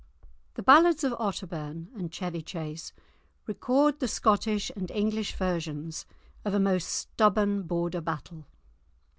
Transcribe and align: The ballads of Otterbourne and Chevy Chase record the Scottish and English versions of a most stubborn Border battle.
The 0.55 0.63
ballads 0.63 1.03
of 1.03 1.11
Otterbourne 1.19 1.89
and 1.93 2.11
Chevy 2.11 2.41
Chase 2.41 2.91
record 3.45 3.99
the 3.99 4.07
Scottish 4.07 4.71
and 4.75 4.89
English 4.89 5.33
versions 5.35 6.07
of 6.43 6.55
a 6.55 6.59
most 6.59 6.87
stubborn 6.87 7.61
Border 7.67 8.01
battle. 8.01 8.47